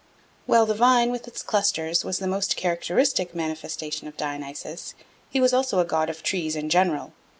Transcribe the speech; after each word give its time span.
While 0.47 0.65
the 0.65 0.73
vine 0.73 1.11
with 1.11 1.27
its 1.27 1.43
clusters 1.43 2.03
was 2.03 2.17
the 2.17 2.25
most 2.25 2.55
characteristic 2.55 3.35
manifestation 3.35 4.07
of 4.07 4.17
Dionysus, 4.17 4.95
he 5.29 5.39
was 5.39 5.53
also 5.53 5.77
a 5.77 5.85
god 5.85 6.09
of 6.09 6.23
trees 6.23 6.55
in 6.55 6.71
general. 6.71 7.13